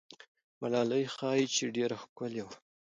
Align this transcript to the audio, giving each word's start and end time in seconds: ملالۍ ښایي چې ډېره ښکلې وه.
ملالۍ 0.61 1.03
ښایي 1.15 1.45
چې 1.55 1.63
ډېره 1.75 1.95
ښکلې 2.03 2.41
وه. 2.45 2.55